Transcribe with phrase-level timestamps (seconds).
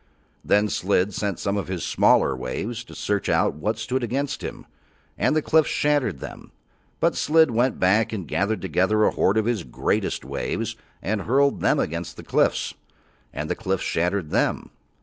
[0.43, 4.65] Then Slid sent some of his smaller waves to search out what stood against him,
[5.15, 6.51] and the cliffs shattered them.
[6.99, 11.61] But Slid went back and gathered together a hoard of his greatest waves and hurled
[11.61, 12.73] them against the cliffs,
[13.31, 14.71] and the cliffs shattered them.